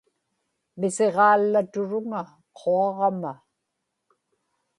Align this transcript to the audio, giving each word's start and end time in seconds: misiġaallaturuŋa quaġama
misiġaallaturuŋa 0.79 2.21
quaġama 2.57 3.33